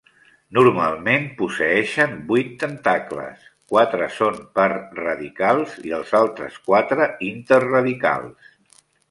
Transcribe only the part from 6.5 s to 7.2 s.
quatre